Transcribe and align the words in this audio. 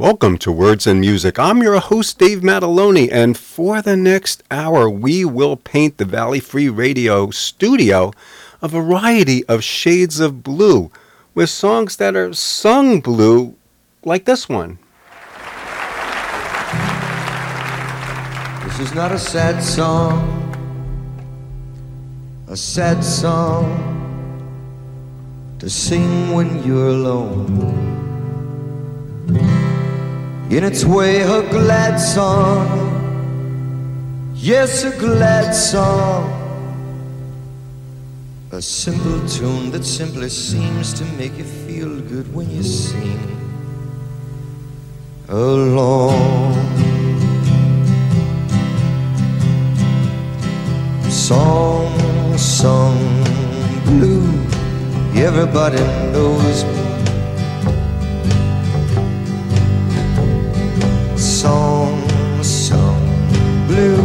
Welcome 0.00 0.38
to 0.38 0.50
Words 0.50 0.86
and 0.86 0.98
Music. 0.98 1.38
I'm 1.38 1.62
your 1.62 1.78
host, 1.78 2.18
Dave 2.18 2.38
Mataloni, 2.38 3.10
and 3.12 3.36
for 3.36 3.82
the 3.82 3.98
next 3.98 4.42
hour, 4.50 4.88
we 4.88 5.26
will 5.26 5.56
paint 5.56 5.98
the 5.98 6.06
Valley 6.06 6.40
Free 6.40 6.70
Radio 6.70 7.30
studio 7.30 8.10
a 8.62 8.68
variety 8.68 9.44
of 9.44 9.62
shades 9.62 10.18
of 10.18 10.42
blue 10.42 10.90
with 11.34 11.50
songs 11.50 11.96
that 11.96 12.16
are 12.16 12.32
sung 12.32 13.02
blue, 13.02 13.54
like 14.02 14.24
this 14.24 14.48
one. 14.48 14.78
This 18.64 18.80
is 18.80 18.94
not 18.94 19.12
a 19.12 19.18
sad 19.18 19.62
song, 19.62 20.16
a 22.48 22.56
sad 22.56 23.04
song 23.04 23.68
to 25.58 25.68
sing 25.68 26.32
when 26.32 26.64
you're 26.64 26.88
alone 26.88 28.00
in 30.50 30.64
its 30.64 30.84
way 30.84 31.22
a 31.22 31.42
glad 31.48 31.96
song. 31.96 32.66
Yes, 34.34 34.82
a 34.82 34.90
glad 34.98 35.52
song. 35.52 36.36
A 38.50 38.60
simple 38.60 39.20
tune 39.28 39.70
that 39.70 39.84
simply 39.84 40.28
seems 40.28 40.92
to 40.94 41.04
make 41.16 41.38
you 41.38 41.44
feel 41.44 42.00
good 42.00 42.34
when 42.34 42.50
you 42.50 42.64
sing 42.64 43.20
along. 45.28 46.54
Song 51.08 52.36
sung 52.36 52.98
blue, 53.84 54.26
everybody 55.14 55.78
knows 56.10 56.89
song 61.40 61.96
sung 62.42 63.00
blue. 63.66 64.04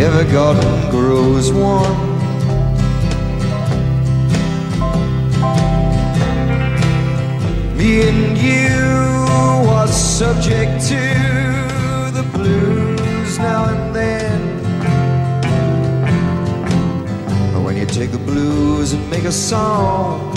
Every 0.00 0.24
garden 0.32 0.90
grows 0.90 1.52
warm. 1.52 1.98
Me 7.76 8.08
and 8.08 8.38
you 8.38 8.78
are 9.76 9.88
subject 9.88 10.72
to 10.88 11.02
the 12.18 12.24
blues 12.32 13.38
now 13.38 13.66
and 13.72 13.94
then. 13.94 14.40
But 17.52 17.60
when 17.60 17.76
you 17.76 17.84
take 17.84 18.10
the 18.10 18.24
blues 18.30 18.94
and 18.94 19.10
make 19.10 19.24
a 19.24 19.32
song, 19.50 20.34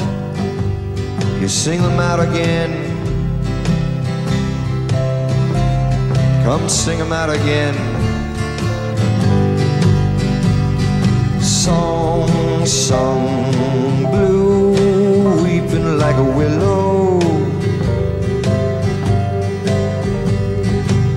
you 1.40 1.48
sing 1.48 1.82
them 1.82 2.02
out 2.02 2.20
again. 2.20 2.89
Come 6.50 6.68
sing 6.68 6.98
them 6.98 7.12
out 7.12 7.30
again. 7.30 7.76
Song 11.40 12.66
sung 12.66 13.62
blue, 14.10 15.44
weeping 15.44 16.00
like 16.00 16.16
a 16.16 16.24
willow. 16.24 17.20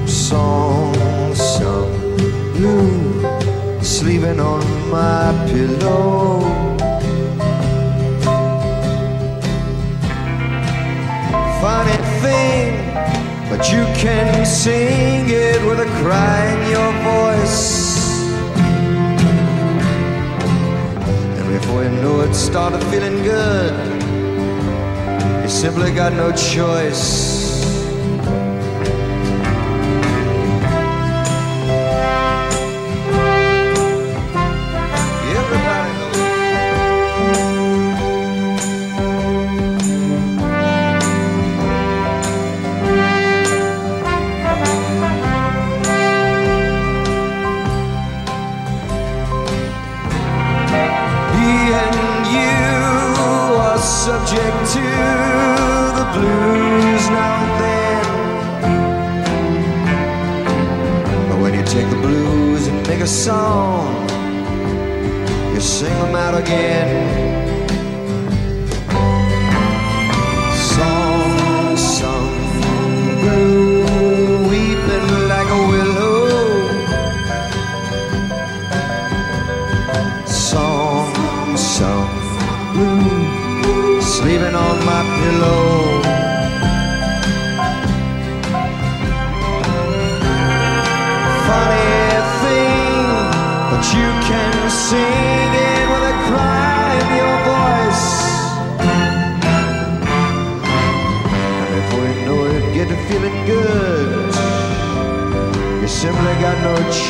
Song 0.04 1.34
sung 1.34 2.14
blue, 2.52 3.82
sleeping 3.82 4.38
on 4.38 4.60
my 4.90 5.32
pillow. 5.48 6.41
But 13.62 13.70
you 13.70 13.84
can 13.94 14.44
sing 14.44 15.26
it 15.28 15.64
with 15.64 15.78
a 15.78 15.86
cry 16.02 16.46
in 16.46 16.70
your 16.70 16.92
voice. 17.04 18.18
And 21.38 21.60
before 21.60 21.84
you 21.84 21.90
know 21.90 22.22
it, 22.22 22.34
started 22.34 22.82
feeling 22.90 23.22
good. 23.22 23.72
You 25.44 25.48
simply 25.48 25.92
got 25.92 26.12
no 26.12 26.32
choice. 26.32 27.31
A 63.02 63.06
song, 63.06 64.08
you 65.52 65.60
sing 65.60 65.92
them 65.94 66.14
out 66.14 66.40
again. 66.40 67.31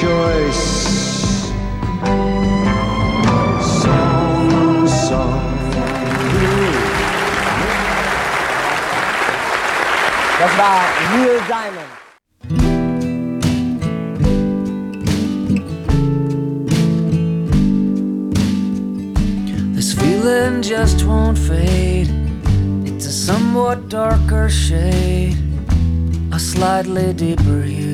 Choice. 0.03 1.53
Song, 3.83 4.89
song. 5.07 5.43
That's 10.39 10.55
by 10.59 10.79
Neil 11.13 11.39
Diamond. 11.53 11.93
This 19.77 19.91
feeling 20.01 20.63
just 20.63 20.99
won't 21.05 21.39
fade. 21.39 22.11
It's 22.89 23.07
a 23.07 23.15
somewhat 23.29 23.79
darker 23.89 24.49
shade, 24.51 25.37
a 26.33 26.41
slightly 26.41 27.13
deeper 27.13 27.63
hue, 27.63 27.92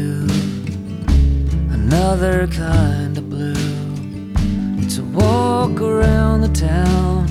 another 1.89 2.47
kind 2.49 3.17
of 3.17 3.31
blue. 3.31 3.55
A 4.99 5.03
walk 5.15 5.81
around 5.81 6.43
the 6.43 6.49
town 6.49 7.27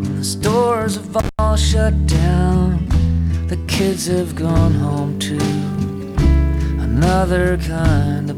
when 0.00 0.16
the 0.18 0.24
stores 0.24 0.94
have 0.94 1.30
all 1.38 1.56
shut 1.56 2.06
down. 2.06 2.86
The 3.48 3.56
kids 3.66 4.06
have 4.06 4.36
gone 4.36 4.74
home 4.74 5.18
too, 5.18 5.40
another 6.80 7.56
kind 7.56 8.30
of 8.30 8.31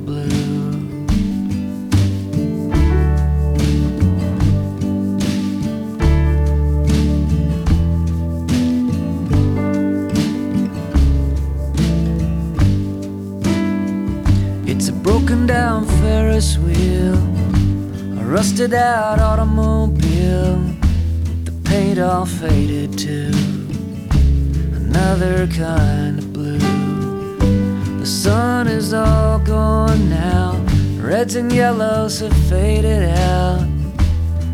Ferris 16.35 16.59
wheel, 16.59 17.15
a 18.19 18.25
rusted 18.25 18.75
out 18.75 19.21
automobile, 19.21 20.57
the 21.45 21.53
paint 21.65 22.01
all 22.01 22.27
faded 22.27 22.99
too. 22.99 23.31
Another 24.75 25.47
kind 25.47 26.19
of 26.19 26.33
blue. 26.33 26.59
The 28.01 28.05
sun 28.05 28.67
is 28.67 28.93
all 28.93 29.39
gone 29.39 30.11
now, 30.11 30.61
reds 30.99 31.37
and 31.37 31.53
yellows 31.53 32.19
have 32.19 32.37
faded 32.49 33.17
out. 33.17 33.61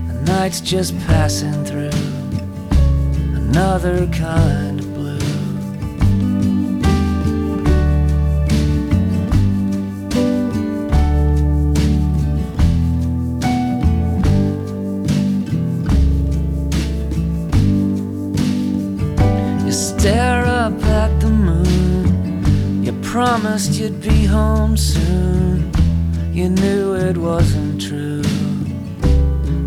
The 0.08 0.22
night's 0.26 0.60
just 0.60 0.94
passing 1.06 1.64
through. 1.64 1.98
Another 3.34 4.06
kind 4.08 4.69
promised 23.50 23.80
you'd 23.80 24.00
be 24.00 24.24
home 24.24 24.76
soon. 24.76 25.72
You 26.32 26.50
knew 26.50 26.94
it 26.94 27.16
wasn't 27.16 27.82
true. 27.82 28.22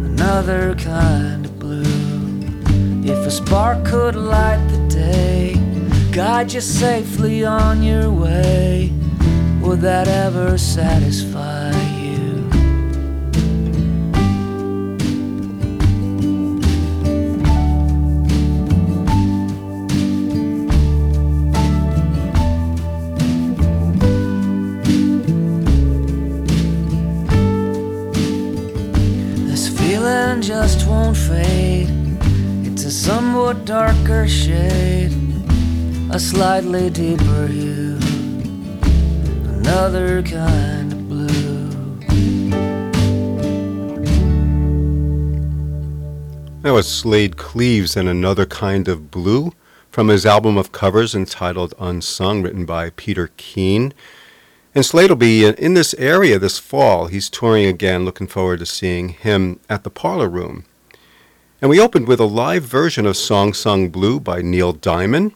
Another 0.05 0.73
kind 0.75 1.43
of 1.43 1.59
blue. 1.59 1.83
If 3.03 3.27
a 3.27 3.31
spark 3.31 3.83
could 3.83 4.15
light 4.15 4.65
the 4.69 4.87
day, 4.87 5.55
guide 6.13 6.53
you 6.53 6.61
safely 6.61 7.43
on 7.43 7.83
your 7.83 8.09
way, 8.09 8.93
would 9.61 9.81
that 9.81 10.07
ever 10.07 10.57
satisfy 10.57 11.52
won't 31.03 31.17
fade. 31.17 31.89
It's 32.65 32.85
a 32.85 32.91
somewhat 32.91 33.65
darker 33.65 34.25
shade, 34.25 35.11
a 36.09 36.17
slightly 36.17 36.89
deeper 36.89 37.47
hue, 37.47 37.99
another 39.57 40.23
kind 40.23 40.93
of 40.93 41.09
blue. 41.09 41.69
That 46.61 46.71
was 46.71 46.87
Slaid 46.87 47.35
Cleaves 47.35 47.97
and 47.97 48.07
Another 48.07 48.45
Kind 48.45 48.87
of 48.87 49.11
Blue 49.11 49.51
from 49.91 50.07
his 50.07 50.25
album 50.25 50.57
of 50.57 50.71
covers 50.71 51.13
entitled 51.13 51.73
Unsung, 51.79 52.41
written 52.43 52.65
by 52.65 52.91
Peter 52.91 53.29
Keane. 53.35 53.93
And 54.73 54.85
Slaid 54.85 55.09
will 55.09 55.17
be 55.17 55.45
in 55.45 55.73
this 55.73 55.93
area 55.95 56.39
this 56.39 56.59
fall. 56.59 57.07
He's 57.07 57.29
touring 57.29 57.65
again, 57.65 58.05
looking 58.05 58.27
forward 58.27 58.59
to 58.59 58.65
seeing 58.65 59.09
him 59.09 59.59
at 59.69 59.83
the 59.83 59.89
Parlor 59.89 60.29
Room. 60.29 60.63
And 61.63 61.69
we 61.69 61.79
opened 61.79 62.09
with 62.09 62.19
a 62.19 62.25
live 62.25 62.63
version 62.63 63.05
of 63.05 63.15
Song 63.15 63.53
Sung 63.53 63.87
Blue 63.87 64.19
by 64.19 64.41
Neil 64.41 64.73
Diamond. 64.73 65.31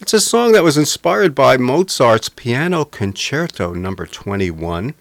It's 0.00 0.12
a 0.12 0.18
song 0.20 0.50
that 0.50 0.64
was 0.64 0.76
inspired 0.76 1.36
by 1.36 1.56
Mozart's 1.56 2.28
Piano 2.28 2.84
Concerto 2.84 3.74
number 3.74 4.04
21. 4.04 4.94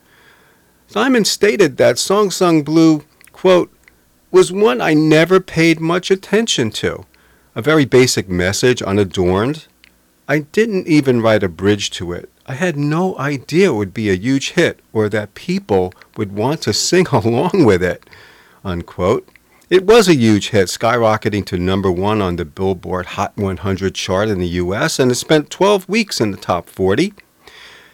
Diamond 0.91 1.25
stated 1.25 1.77
that 1.77 1.97
Song 1.97 2.29
Sung 2.29 2.61
Blue, 2.61 3.03
quote, 3.31 3.73
was 4.29 4.51
one 4.51 4.79
I 4.79 4.93
never 4.93 5.39
paid 5.39 5.79
much 5.79 6.11
attention 6.11 6.69
to. 6.73 7.07
A 7.55 7.61
very 7.63 7.85
basic 7.85 8.29
message, 8.29 8.83
unadorned. 8.83 9.65
I 10.27 10.41
didn't 10.41 10.85
even 10.85 11.23
write 11.23 11.41
a 11.41 11.49
bridge 11.49 11.89
to 11.97 12.13
it. 12.13 12.29
I 12.45 12.53
had 12.53 12.77
no 12.77 13.17
idea 13.17 13.71
it 13.71 13.75
would 13.75 13.95
be 13.95 14.11
a 14.11 14.13
huge 14.13 14.51
hit 14.51 14.81
or 14.93 15.09
that 15.09 15.33
people 15.33 15.91
would 16.17 16.33
want 16.33 16.61
to 16.61 16.71
sing 16.71 17.07
along 17.11 17.65
with 17.65 17.81
it. 17.81 18.07
Unquote. 18.63 19.27
It 19.69 19.83
was 19.83 20.07
a 20.07 20.15
huge 20.15 20.51
hit, 20.51 20.69
skyrocketing 20.69 21.45
to 21.47 21.57
number 21.57 21.91
one 21.91 22.21
on 22.21 22.37
the 22.37 22.45
Billboard 22.45 23.05
Hot 23.05 23.35
100 23.35 23.93
chart 23.93 24.29
in 24.29 24.39
the 24.39 24.47
US, 24.47 24.97
and 24.97 25.11
it 25.11 25.15
spent 25.15 25.49
12 25.49 25.89
weeks 25.89 26.21
in 26.21 26.31
the 26.31 26.37
top 26.37 26.69
40. 26.69 27.13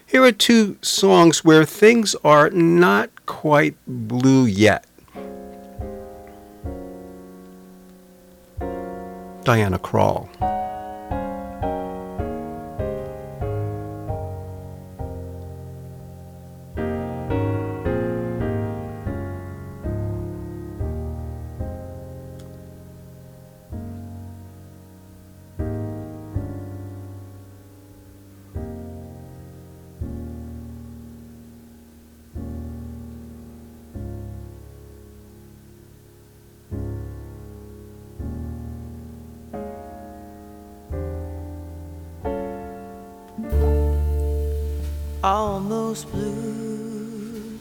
Here 0.05 0.23
are 0.23 0.31
two 0.31 0.77
songs 0.83 1.43
where 1.43 1.65
things 1.65 2.15
are 2.23 2.51
not 2.51 3.25
quite 3.25 3.75
blue 3.87 4.45
yet. 4.45 4.85
Diana 9.43 9.79
Krall. 9.79 10.29
Almost 45.23 46.11
blue, 46.11 47.57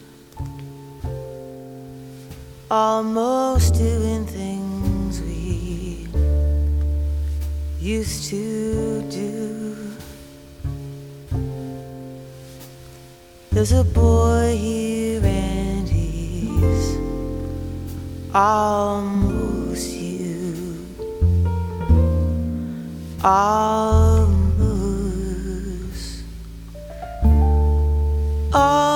almost 2.69 3.75
doing 3.75 4.25
things 4.25 5.21
we 5.21 6.05
used 7.79 8.29
to 8.29 9.01
do. 9.09 9.77
There's 13.51 13.71
a 13.71 13.85
boy 13.85 14.57
here 14.57 15.21
and 15.23 15.87
he's 15.87 16.97
almost 18.35 19.89
you. 19.93 20.85
Almost 23.23 24.12
all 28.53 28.92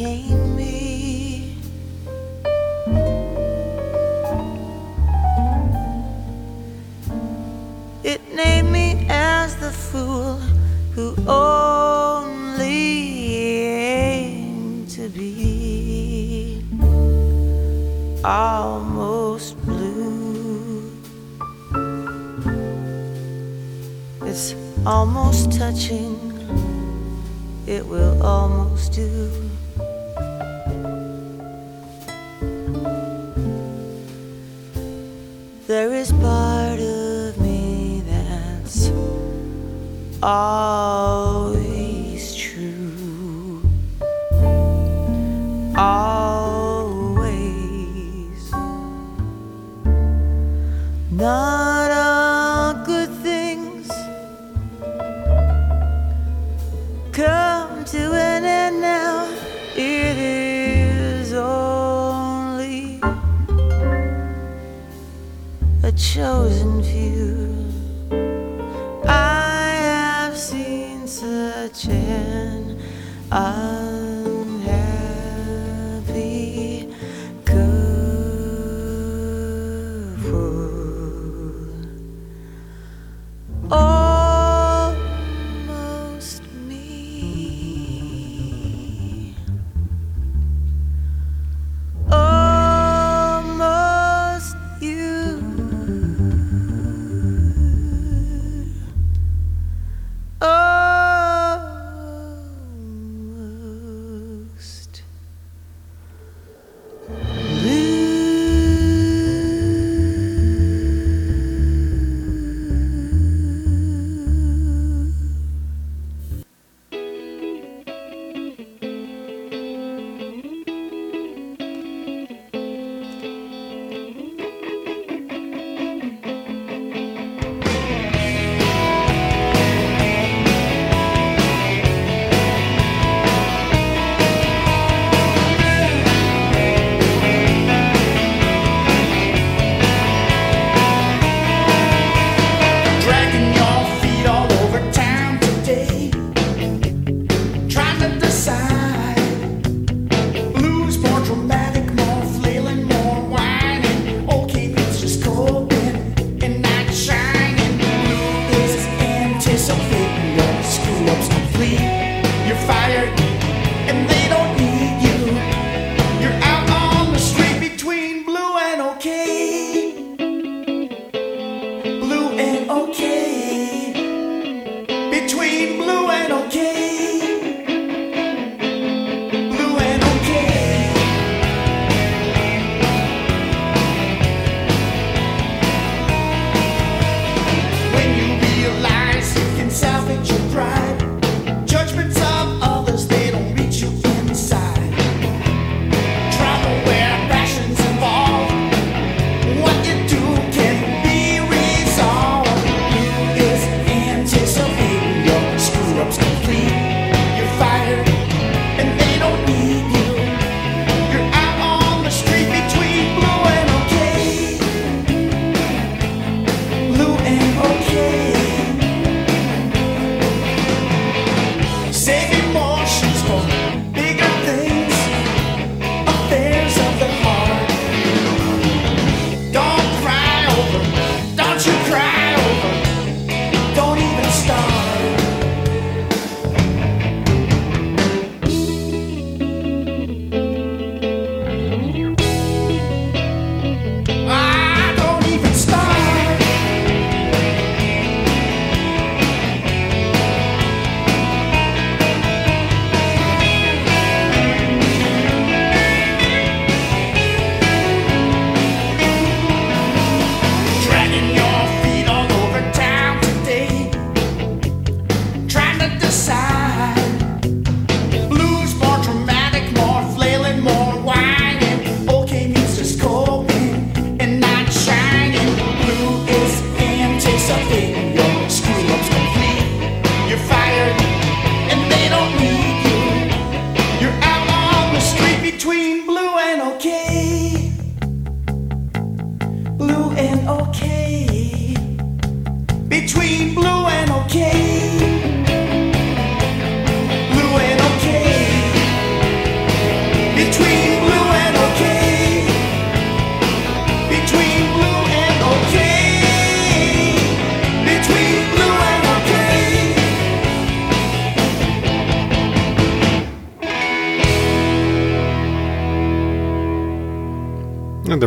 disaster 0.00 0.29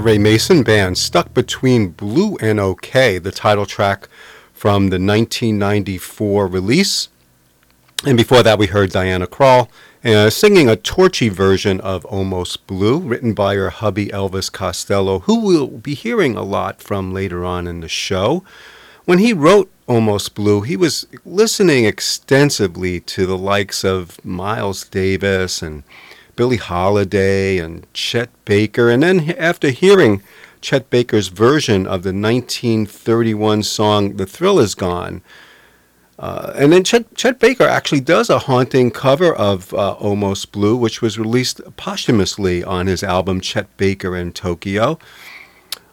Ray 0.03 0.17
Mason 0.17 0.63
Band, 0.63 0.97
Stuck 0.97 1.33
Between 1.33 1.87
Blue 1.87 2.35
and 2.41 2.59
OK, 2.59 3.19
the 3.19 3.31
title 3.31 3.65
track 3.65 4.09
from 4.51 4.89
the 4.89 4.95
1994 4.95 6.45
release. 6.45 7.07
And 8.05 8.17
before 8.17 8.43
that, 8.43 8.59
we 8.59 8.67
heard 8.67 8.91
Diana 8.91 9.27
Krall 9.27 9.69
uh, 10.03 10.29
singing 10.29 10.67
a 10.67 10.75
torchy 10.75 11.29
version 11.29 11.79
of 11.79 12.03
Almost 12.03 12.67
Blue, 12.67 12.99
written 12.99 13.33
by 13.33 13.55
her 13.55 13.69
hubby 13.69 14.07
Elvis 14.07 14.51
Costello, 14.51 15.19
who 15.19 15.39
we'll 15.39 15.67
be 15.67 15.93
hearing 15.93 16.35
a 16.35 16.43
lot 16.43 16.81
from 16.81 17.13
later 17.13 17.45
on 17.45 17.65
in 17.65 17.79
the 17.79 17.87
show. 17.87 18.43
When 19.05 19.19
he 19.19 19.31
wrote 19.31 19.71
Almost 19.87 20.35
Blue, 20.35 20.61
he 20.61 20.75
was 20.75 21.07
listening 21.23 21.85
extensively 21.85 22.99
to 22.99 23.25
the 23.25 23.37
likes 23.37 23.85
of 23.85 24.23
Miles 24.25 24.83
Davis 24.83 25.61
and 25.61 25.83
Billie 26.35 26.57
Holiday 26.57 27.57
and 27.57 27.85
Chet 27.93 28.29
Baker. 28.45 28.89
And 28.89 29.03
then 29.03 29.31
after 29.31 29.69
hearing 29.69 30.23
Chet 30.61 30.89
Baker's 30.89 31.27
version 31.27 31.85
of 31.85 32.03
the 32.03 32.13
1931 32.13 33.63
song 33.63 34.17
The 34.17 34.25
Thrill 34.25 34.59
Is 34.59 34.75
Gone, 34.75 35.21
uh, 36.19 36.53
and 36.55 36.71
then 36.71 36.83
Chet, 36.83 37.15
Chet, 37.15 37.39
Baker 37.39 37.65
actually 37.65 37.99
does 37.99 38.29
a 38.29 38.39
haunting 38.39 38.91
cover 38.91 39.33
of 39.33 39.73
uh, 39.73 39.93
Almost 39.93 40.51
Blue, 40.51 40.75
which 40.75 41.01
was 41.01 41.17
released 41.17 41.59
posthumously 41.75 42.63
on 42.63 42.87
his 42.87 43.03
album 43.03 43.41
Chet 43.41 43.75
Baker 43.77 44.15
in 44.15 44.31
Tokyo. 44.31 44.99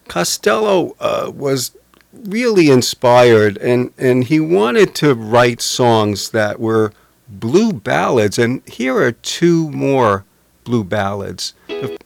Costello 0.08 0.94
uh, 1.00 1.32
was 1.34 1.76
really 2.12 2.68
inspired, 2.68 3.56
and, 3.58 3.92
and 3.96 4.24
he 4.24 4.40
wanted 4.40 4.94
to 4.96 5.14
write 5.14 5.60
songs 5.60 6.30
that 6.30 6.60
were 6.60 6.92
blue 7.28 7.72
ballads. 7.72 8.38
And 8.38 8.66
here 8.68 8.98
are 8.98 9.12
two 9.12 9.70
more 9.70 10.24
blue 10.70 10.84
ballads. 10.84 11.52
We'll 11.68 11.98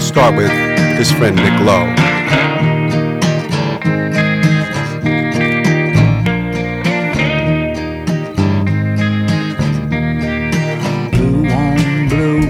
start 0.00 0.34
with 0.36 0.50
his 0.98 1.12
friend 1.12 1.36
Nick 1.36 1.60
Lowe. 1.60 1.86
Blue 11.12 11.46
on 11.48 12.08
blue, 12.08 12.42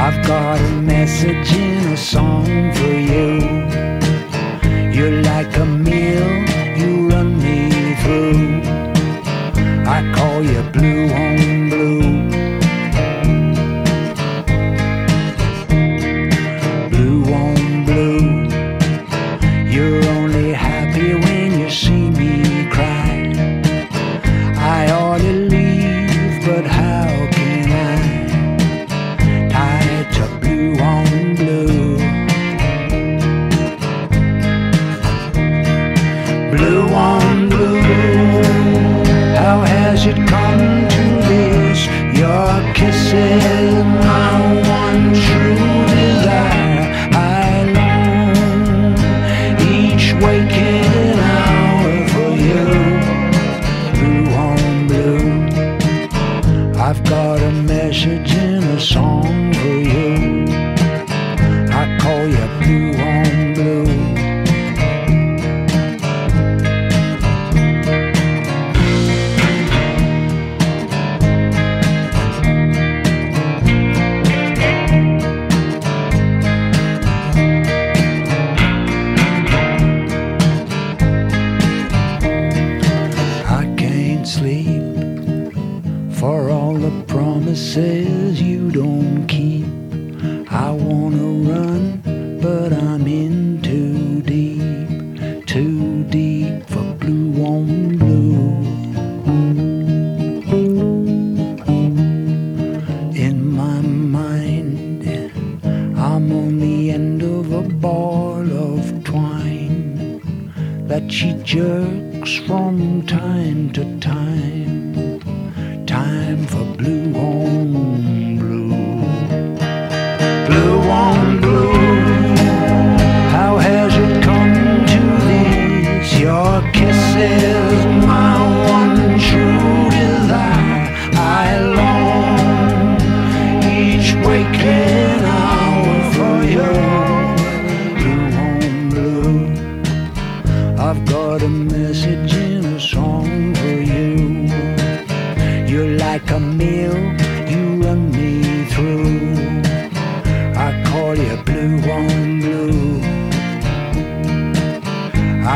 I've 0.00 0.26
got 0.26 0.58
a 0.58 0.72
message 0.80 1.52
in 1.52 1.92
a 1.92 1.96
song 1.96 2.46
for 2.72 2.94
you. 3.10 3.28
You're 4.94 5.20
like 5.20 5.54
a 5.58 5.66
Call 10.38 10.44
blue 10.70 11.10
on 11.10 11.47
kisses, 43.18 43.57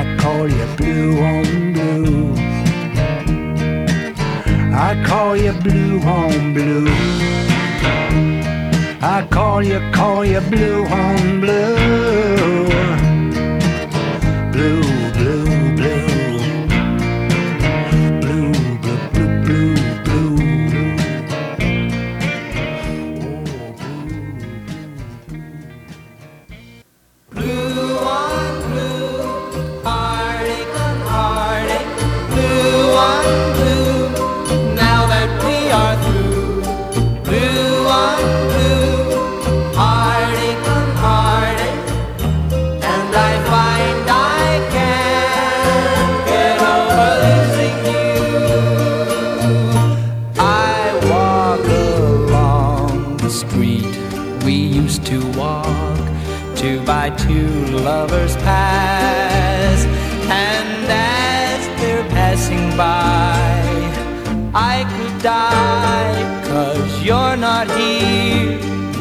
I 0.02 0.16
call 0.16 0.48
you 0.48 0.66
blue 0.76 1.20
on 1.20 1.72
blue. 1.74 2.34
I 4.74 5.00
call 5.06 5.36
you 5.36 5.52
blue 5.52 6.00
on 6.00 6.54
blue. 6.54 6.88
I 9.00 9.24
call 9.30 9.62
you, 9.62 9.78
call 9.92 10.24
you 10.24 10.40
blue 10.40 10.84
on 10.86 11.40
blue 11.40 12.81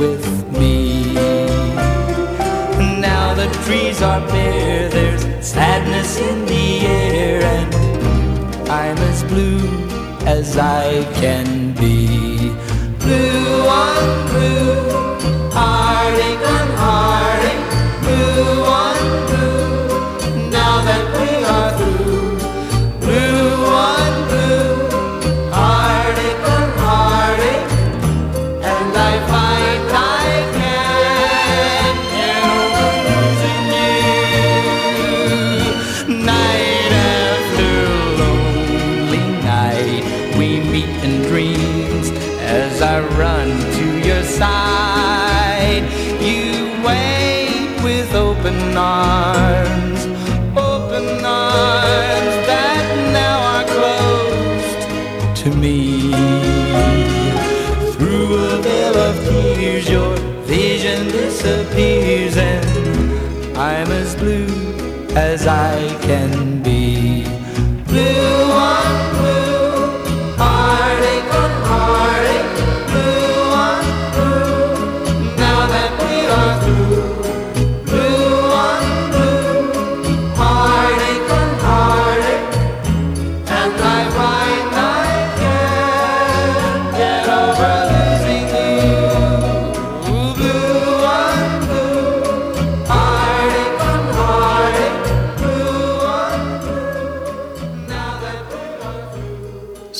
with 0.01 0.25
me. 0.57 1.13
Now 3.07 3.35
the 3.35 3.47
trees 3.65 4.01
are 4.01 4.21
bare, 4.33 4.89
there's 4.89 5.23
sadness 5.45 6.17
in 6.17 6.37
the 6.45 6.67
air, 6.87 7.43
and 7.57 7.71
I'm 8.79 8.97
as 9.11 9.23
blue 9.31 9.61
as 10.25 10.57
I 10.57 11.03
can 11.21 11.73
be. 11.81 12.49
Blue 13.03 13.57
on 13.83 14.05
blue, 14.31 14.80
run 43.17 43.49
to 43.77 44.07
your 44.07 44.23
side. 44.23 45.83
You 46.19 46.69
wait 46.85 47.81
with 47.83 48.13
open 48.13 48.77
arms, 48.77 50.05
open 50.57 51.05
arms 51.25 52.35
that 52.51 52.83
now 53.11 53.37
are 53.53 53.65
closed 53.75 54.81
to 55.43 55.49
me. 55.57 56.11
Through 57.93 58.35
a 58.35 58.61
veil 58.61 58.95
of 58.97 59.15
tears, 59.25 59.89
your 59.89 60.15
vision 60.45 61.07
disappears, 61.07 62.37
and 62.37 63.57
I'm 63.57 63.91
as 63.91 64.15
blue 64.15 64.47
as 65.15 65.45
I 65.47 65.90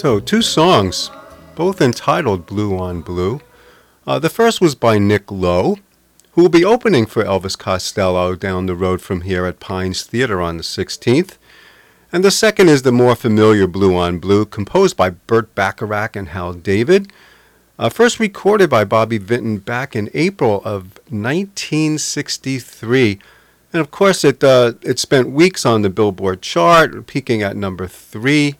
So, 0.02 0.20
two 0.20 0.42
songs, 0.42 1.12
both 1.54 1.80
entitled 1.80 2.48
Blue 2.48 2.76
on 2.76 3.02
Blue. 3.02 3.40
Uh, 4.08 4.18
the 4.18 4.32
first 4.32 4.60
was 4.60 4.74
by 4.74 4.98
Nick 4.98 5.32
Lowe, 5.32 5.78
who 6.32 6.42
will 6.42 6.50
be 6.50 6.66
opening 6.66 7.06
for 7.06 7.24
Elvis 7.24 7.56
Costello 7.56 8.34
down 8.34 8.66
the 8.66 8.74
road 8.74 9.00
from 9.00 9.22
here 9.22 9.46
at 9.46 9.60
Pines 9.60 10.02
Theater 10.02 10.42
on 10.42 10.58
the 10.58 10.64
16th. 10.64 11.38
And 12.12 12.24
the 12.24 12.32
second 12.32 12.70
is 12.70 12.82
the 12.82 12.92
more 12.92 13.16
familiar 13.16 13.68
Blue 13.68 13.96
on 13.96 14.18
Blue, 14.18 14.44
composed 14.44 14.98
by 14.98 15.12
Burt 15.12 15.54
Bacharach 15.54 16.16
and 16.16 16.30
Hal 16.30 16.54
David. 16.54 17.12
Uh, 17.78 17.90
first 17.90 18.20
recorded 18.20 18.72
by 18.72 18.84
Bobby 18.84 19.20
Vinton 19.20 19.60
back 19.60 19.96
in 19.96 20.10
April 20.16 20.64
of 20.66 21.00
1963. 21.10 23.20
And 23.72 23.80
of 23.80 23.92
course, 23.92 24.24
it, 24.24 24.44
uh, 24.44 24.74
it 24.82 24.98
spent 24.98 25.30
weeks 25.30 25.64
on 25.64 25.84
the 25.84 25.92
Billboard 25.92 26.42
chart, 26.42 27.06
peaking 27.06 27.44
at 27.44 27.56
number 27.56 27.86
three. 27.86 28.56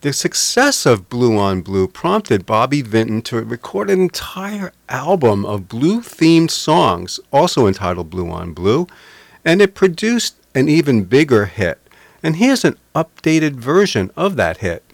The 0.00 0.12
success 0.12 0.86
of 0.86 1.08
Blue 1.08 1.36
on 1.36 1.60
Blue 1.60 1.88
prompted 1.88 2.46
Bobby 2.46 2.82
Vinton 2.82 3.20
to 3.22 3.42
record 3.42 3.90
an 3.90 4.00
entire 4.00 4.72
album 4.88 5.44
of 5.44 5.68
blue 5.68 6.02
themed 6.02 6.52
songs, 6.52 7.18
also 7.32 7.66
entitled 7.66 8.08
Blue 8.08 8.30
on 8.30 8.52
Blue, 8.52 8.86
and 9.44 9.60
it 9.60 9.74
produced 9.74 10.36
an 10.54 10.68
even 10.68 11.02
bigger 11.02 11.46
hit. 11.46 11.80
And 12.22 12.36
here's 12.36 12.64
an 12.64 12.78
updated 12.94 13.54
version 13.54 14.12
of 14.14 14.36
that 14.36 14.58
hit. 14.58 14.84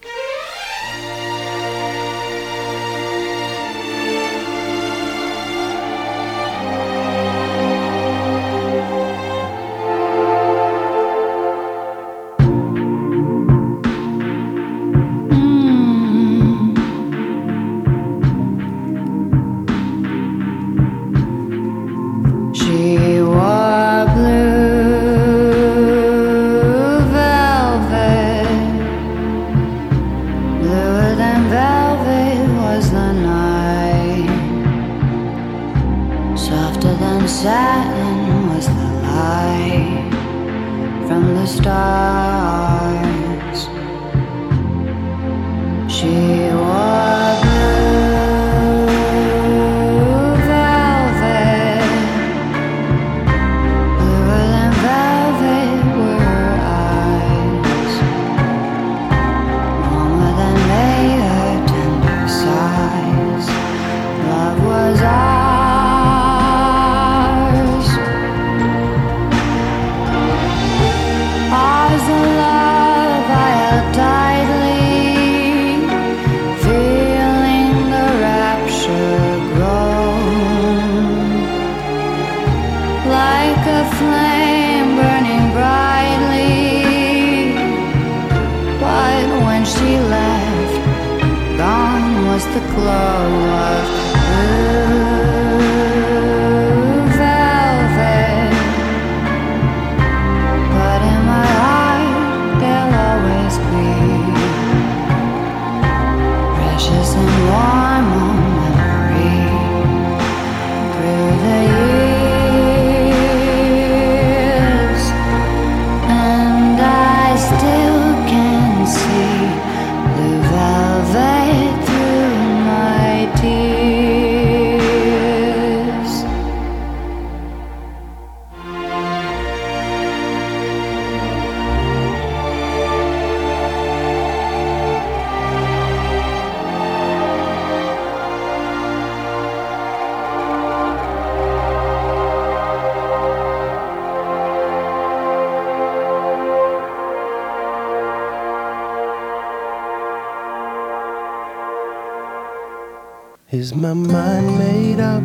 Mind 153.94 154.58
made 154.58 155.00
up? 155.00 155.22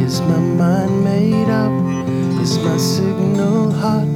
Is 0.00 0.20
my 0.20 0.38
mind 0.38 1.04
made 1.04 1.48
up? 1.48 1.72
Is 2.40 2.58
my 2.58 2.76
signal 2.76 3.72
hot? 3.72 4.08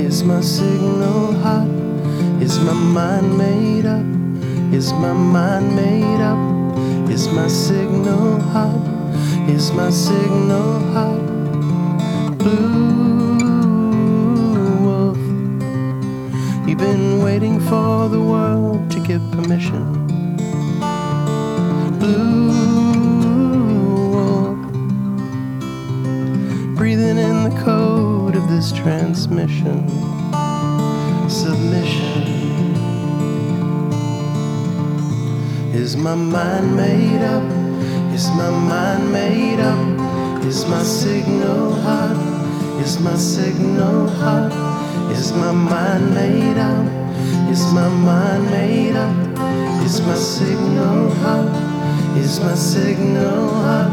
Is 0.00 0.22
my 0.22 0.40
signal 0.40 1.32
hot? 1.34 1.68
Is 2.40 2.58
my 2.60 2.72
mind 2.72 3.36
made 3.36 3.86
up? 3.86 4.04
Is 4.72 4.92
my 4.92 5.12
mind 5.12 5.74
made 5.74 6.20
up? 6.20 6.38
Is 7.10 7.28
my 7.28 7.48
signal 7.48 8.38
hot? 8.40 8.86
Is 9.48 9.72
my 9.72 9.90
signal 9.90 10.80
hot? 10.92 11.18
Blue 12.38 13.38
wolf, 14.84 15.18
you've 16.68 16.78
been 16.78 17.22
waiting 17.22 17.58
for 17.60 18.08
the 18.08 18.20
world 18.20 18.90
to 18.90 19.00
give 19.00 19.22
permission. 19.32 19.95
Transmission. 29.26 29.88
Submission. 31.28 32.22
Is 35.74 35.96
my 35.96 36.14
mind 36.14 36.76
made 36.76 37.22
up? 37.22 37.42
Is 38.14 38.28
my 38.30 38.50
mind 38.50 39.12
made 39.12 39.60
up? 39.60 40.44
Is 40.44 40.64
my 40.66 40.82
signal 40.82 41.74
hot? 41.74 42.16
Is 42.80 43.00
my 43.00 43.14
signal 43.16 44.08
hot? 44.08 44.52
Is 45.10 45.32
my 45.32 45.52
mind 45.52 46.14
made 46.14 46.58
up? 46.58 46.86
Is 47.50 47.62
my 47.72 47.88
mind 47.88 48.44
made 48.50 48.96
up? 48.96 49.84
Is 49.84 50.00
my 50.02 50.14
signal 50.14 51.10
hot? 51.22 52.16
Is 52.16 52.40
my 52.40 52.54
signal 52.54 53.48
hot? 53.50 53.92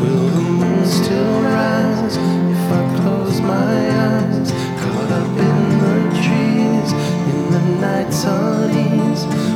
Will 0.00 0.28
the 0.28 0.40
moon 0.40 0.86
still 0.86 1.42
rise 1.42 2.16
if 2.16 2.72
I 2.72 3.00
close 3.02 3.40
my 3.40 3.90
eyes? 3.90 4.51
nights 7.80 8.24
on. 8.24 9.51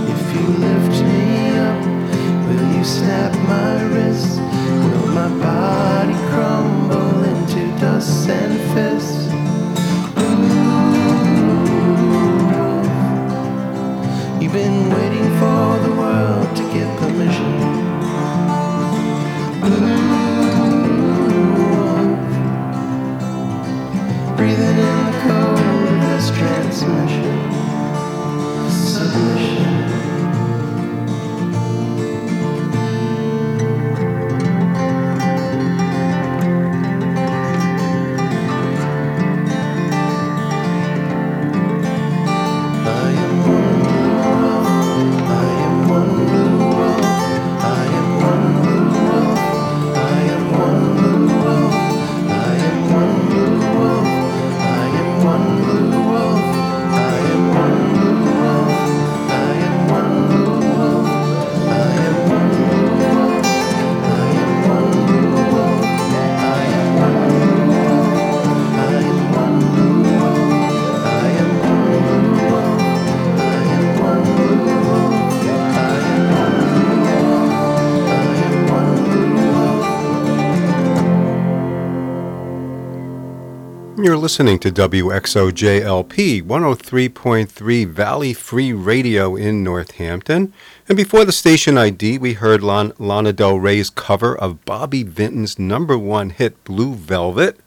Listening 84.26 84.58
to 84.58 84.72
WXOJLP 84.72 86.42
103.3 86.42 87.86
Valley 87.86 88.32
Free 88.32 88.72
Radio 88.72 89.36
in 89.36 89.62
Northampton. 89.62 90.52
And 90.88 90.96
before 90.96 91.24
the 91.24 91.30
station 91.30 91.78
ID, 91.78 92.18
we 92.18 92.32
heard 92.32 92.60
Lon- 92.60 92.92
Lana 92.98 93.32
Del 93.32 93.60
Rey's 93.60 93.88
cover 93.88 94.36
of 94.36 94.64
Bobby 94.64 95.04
Vinton's 95.04 95.60
number 95.60 95.96
one 95.96 96.30
hit 96.30 96.64
Blue 96.64 96.94
Velvet. 96.94 97.60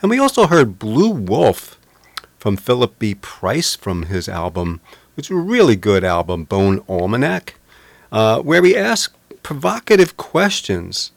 And 0.00 0.08
we 0.10 0.18
also 0.18 0.46
heard 0.46 0.78
Blue 0.78 1.10
Wolf 1.10 1.78
from 2.38 2.56
Philip 2.56 2.98
B. 2.98 3.14
Price 3.14 3.76
from 3.76 4.04
his 4.04 4.30
album, 4.30 4.80
which 5.14 5.26
is 5.26 5.32
a 5.32 5.36
really 5.36 5.76
good 5.76 6.04
album, 6.04 6.44
Bone 6.44 6.82
Almanac, 6.88 7.56
uh, 8.10 8.40
where 8.40 8.64
he 8.64 8.74
asked 8.74 9.14
provocative 9.42 10.16
questions. 10.16 11.12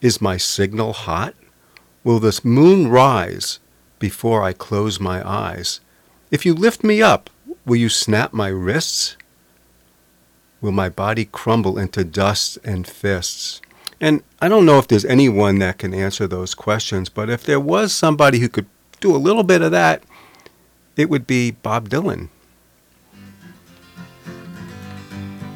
Is 0.00 0.20
my 0.20 0.36
signal 0.36 0.92
hot? 0.92 1.34
Will 2.04 2.20
this 2.20 2.44
moon 2.44 2.86
rise 2.86 3.58
before 4.00 4.42
I 4.42 4.52
close 4.52 4.98
my 4.98 5.26
eyes? 5.26 5.80
If 6.32 6.44
you 6.44 6.54
lift 6.54 6.82
me 6.82 7.00
up, 7.00 7.30
will 7.64 7.76
you 7.76 7.88
snap 7.88 8.32
my 8.32 8.48
wrists? 8.48 9.16
Will 10.60 10.72
my 10.72 10.88
body 10.88 11.24
crumble 11.24 11.78
into 11.78 12.02
dust 12.02 12.58
and 12.64 12.86
fists? 12.86 13.60
And 14.00 14.24
I 14.40 14.48
don't 14.48 14.66
know 14.66 14.78
if 14.78 14.88
there's 14.88 15.04
anyone 15.04 15.60
that 15.60 15.78
can 15.78 15.94
answer 15.94 16.26
those 16.26 16.54
questions, 16.54 17.08
but 17.08 17.30
if 17.30 17.44
there 17.44 17.60
was 17.60 17.92
somebody 17.92 18.40
who 18.40 18.48
could 18.48 18.66
do 19.00 19.14
a 19.14 19.18
little 19.18 19.44
bit 19.44 19.62
of 19.62 19.70
that, 19.70 20.02
it 20.96 21.08
would 21.08 21.26
be 21.26 21.50
Bob 21.50 21.88
Dylan. 21.88 22.28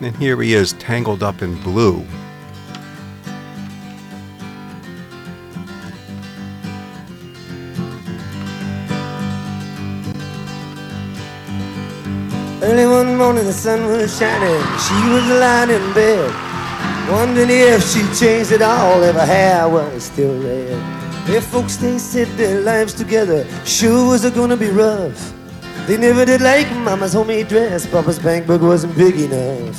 And 0.00 0.16
here 0.16 0.40
he 0.42 0.52
is, 0.52 0.74
tangled 0.74 1.22
up 1.22 1.40
in 1.40 1.61
blue. 1.62 2.04
Early 12.74 12.87
one 12.88 13.16
morning 13.16 13.44
the 13.44 13.52
sun 13.52 13.87
was 13.87 14.18
shining, 14.18 14.60
she 14.84 14.98
was 15.08 15.24
lying 15.38 15.70
in 15.70 15.92
bed, 15.94 16.28
wondering 17.08 17.48
if 17.48 17.88
she'd 17.88 18.12
changed 18.18 18.50
it 18.50 18.62
all, 18.62 19.00
if 19.00 19.14
her 19.14 19.24
hair 19.24 19.68
was 19.68 20.02
still 20.02 20.42
red. 20.42 21.30
If 21.30 21.44
folks 21.44 21.76
they 21.76 21.98
said 21.98 22.26
their 22.37 22.62
lives 22.62 22.92
together 22.92 23.46
sure 23.64 24.10
was 24.10 24.28
gonna 24.28 24.56
be 24.56 24.70
rough. 24.70 25.32
They 25.87 25.96
never 25.96 26.24
did 26.24 26.40
like 26.40 26.68
Mama's 26.78 27.12
homemade 27.12 27.46
dress, 27.46 27.87
Papa's 27.87 28.18
bank 28.18 28.48
book 28.48 28.60
wasn't 28.60 28.96
big 28.96 29.20
enough. 29.20 29.76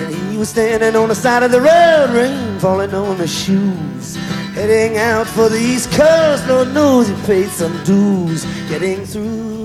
And 0.00 0.14
he 0.14 0.36
was 0.38 0.50
standing 0.50 0.94
on 0.94 1.08
the 1.08 1.16
side 1.16 1.42
of 1.42 1.50
the 1.50 1.60
road, 1.60 2.10
rain 2.14 2.60
falling 2.60 2.94
on 2.94 3.16
his 3.16 3.34
shoes. 3.34 4.14
Heading 4.54 4.98
out 4.98 5.26
for 5.26 5.48
the 5.48 5.58
East 5.58 5.90
Coast, 5.90 6.46
Lord 6.46 6.72
knows 6.72 7.08
he 7.08 7.16
paid 7.26 7.48
some 7.48 7.74
dues. 7.82 8.44
Getting 8.68 9.04
through 9.04 9.55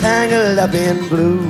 tangled 0.00 0.58
up 0.58 0.72
in 0.72 1.08
blue. 1.08 1.40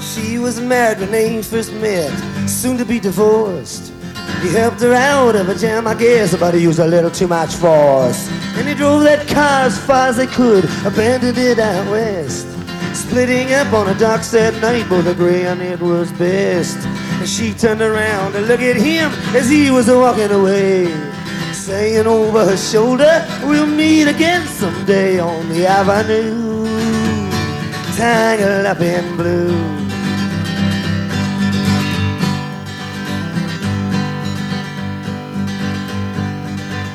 She 0.00 0.38
was 0.38 0.60
married 0.60 1.00
when 1.00 1.10
they 1.10 1.42
first 1.42 1.72
met, 1.74 2.12
soon 2.48 2.78
to 2.78 2.84
be 2.84 3.00
divorced. 3.00 3.92
He 4.42 4.50
helped 4.50 4.80
her 4.82 4.92
out 4.92 5.34
of 5.34 5.48
a 5.48 5.54
jam, 5.56 5.88
I 5.88 5.94
guess, 5.94 6.36
but 6.36 6.54
he 6.54 6.60
used 6.60 6.78
a 6.78 6.86
little 6.86 7.10
too 7.10 7.26
much 7.26 7.54
force. 7.54 8.28
And 8.56 8.68
he 8.68 8.74
drove 8.74 9.02
that 9.02 9.26
car 9.26 9.62
as 9.66 9.78
far 9.84 10.08
as 10.08 10.18
they 10.18 10.28
could, 10.28 10.64
abandoned 10.84 11.38
it 11.38 11.58
out 11.58 11.90
west. 11.90 12.46
Splitting 12.94 13.52
up 13.52 13.72
on 13.72 13.88
a 13.88 13.98
docks 13.98 14.30
that 14.30 14.54
night, 14.62 14.88
both 14.88 15.06
agree 15.06 15.44
on 15.44 15.60
it 15.60 15.80
was 15.80 16.12
best. 16.12 16.78
And 17.18 17.28
she 17.28 17.52
turned 17.52 17.82
around 17.82 18.32
to 18.32 18.40
look 18.40 18.60
at 18.60 18.76
him 18.76 19.10
as 19.34 19.48
he 19.48 19.70
was 19.70 19.88
walking 19.88 20.30
away. 20.30 21.15
Saying 21.66 22.06
over 22.06 22.44
her 22.44 22.56
shoulder, 22.56 23.26
we'll 23.42 23.66
meet 23.66 24.06
again 24.06 24.46
someday 24.46 25.18
on 25.18 25.48
the 25.48 25.66
avenue. 25.66 26.64
Tangled 27.96 28.66
up 28.66 28.80
in 28.80 29.16
blue. 29.16 29.50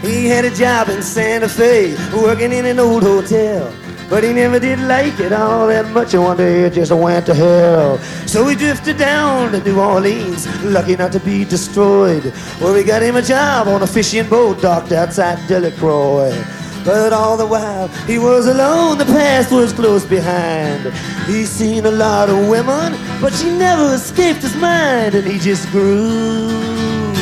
He 0.10 0.28
had 0.28 0.46
a 0.46 0.56
job 0.56 0.88
in 0.88 1.04
Santa 1.04 1.50
Fe, 1.50 1.94
working 2.14 2.54
in 2.54 2.66
an 2.66 2.80
old 2.80 3.04
hotel. 3.04 3.81
But 4.12 4.26
he 4.26 4.34
never 4.34 4.60
did 4.60 4.78
like 4.80 5.17
it 5.21 5.32
all 5.32 5.67
that 5.67 5.88
much, 5.91 6.13
and 6.13 6.24
one 6.24 6.36
day 6.36 6.69
just 6.69 6.91
went 6.91 7.28
to 7.28 7.34
hell. 7.34 7.97
So 8.28 8.45
he 8.45 8.58
drifted 8.58 8.97
down 8.97 9.54
to 9.54 9.63
New 9.63 9.80
Orleans, 9.80 10.45
lucky 10.65 10.97
not 10.97 11.13
to 11.13 11.21
be 11.21 11.45
destroyed. 11.45 12.34
Well, 12.60 12.74
we 12.74 12.84
got 12.84 13.02
him 13.02 13.15
a 13.15 13.21
job 13.21 13.69
on 13.69 13.84
a 13.84 13.88
fishing 13.88 14.28
boat 14.28 14.62
docked 14.62 14.91
outside 14.91 15.39
Delacroix. 15.47 16.36
But 16.84 17.13
all 17.13 17.38
the 17.38 17.47
while 17.47 17.88
he 18.06 18.19
was 18.19 18.47
alone, 18.47 18.97
the 18.97 19.06
past 19.06 19.50
was 19.50 19.71
close 19.71 20.04
behind. 20.04 20.91
He's 21.26 21.50
seen 21.50 21.86
a 21.86 21.91
lot 21.91 22.30
of 22.30 22.50
women, 22.50 22.97
but 23.21 23.32
she 23.32 23.50
never 23.50 23.93
escaped 23.93 24.41
his 24.41 24.58
mind, 24.58 25.15
and 25.15 25.26
he 25.26 25.39
just 25.39 25.71
grew 25.71 27.13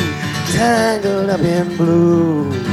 tangled 0.50 1.30
up 1.30 1.40
in 1.40 1.76
blue. 1.76 2.69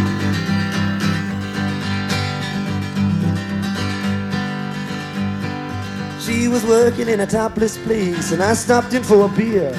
She 6.48 6.54
was 6.54 6.64
working 6.64 7.10
in 7.10 7.20
a 7.20 7.28
topless 7.28 7.78
place, 7.78 8.32
and 8.32 8.42
I 8.42 8.54
stopped 8.54 8.94
in 8.94 9.04
for 9.04 9.26
a 9.26 9.28
beer. 9.28 9.70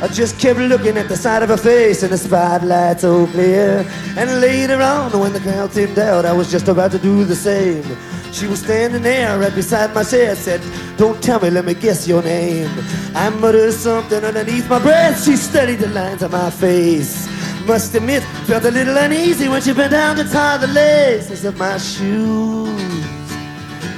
I 0.00 0.08
just 0.08 0.40
kept 0.40 0.58
looking 0.58 0.96
at 0.96 1.06
the 1.06 1.18
side 1.18 1.42
of 1.42 1.50
her 1.50 1.58
face 1.58 2.02
and 2.02 2.10
the 2.10 2.16
spotlight 2.16 3.00
so 3.00 3.26
clear. 3.26 3.86
And 4.16 4.40
later 4.40 4.80
on, 4.80 5.12
when 5.20 5.34
the 5.34 5.40
crowd 5.40 5.70
thinned 5.70 5.98
out, 5.98 6.24
I 6.24 6.32
was 6.32 6.50
just 6.50 6.66
about 6.66 6.92
to 6.92 6.98
do 6.98 7.26
the 7.26 7.36
same. 7.36 7.84
She 8.32 8.46
was 8.46 8.60
standing 8.60 9.02
there 9.02 9.38
right 9.38 9.54
beside 9.54 9.94
my 9.94 10.02
chair, 10.02 10.34
said, 10.34 10.62
Don't 10.96 11.22
tell 11.22 11.40
me, 11.40 11.50
let 11.50 11.66
me 11.66 11.74
guess 11.74 12.08
your 12.08 12.22
name. 12.22 12.70
I 13.14 13.28
muttered 13.28 13.74
something 13.74 14.24
underneath 14.24 14.66
my 14.66 14.78
breath. 14.78 15.22
She 15.22 15.36
studied 15.36 15.80
the 15.80 15.88
lines 15.88 16.22
on 16.22 16.30
my 16.30 16.48
face. 16.48 17.28
Must 17.66 17.94
admit, 17.94 18.22
felt 18.46 18.64
a 18.64 18.70
little 18.70 18.96
uneasy 18.96 19.46
when 19.46 19.60
she 19.60 19.74
bent 19.74 19.90
down 19.90 20.16
to 20.16 20.24
tie 20.24 20.56
the 20.56 20.68
laces 20.68 21.44
of 21.44 21.58
my 21.58 21.76
shoes, 21.76 23.04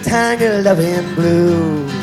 tangled 0.03 0.67
up 0.67 0.79
in 0.79 1.15
blue. 1.15 2.00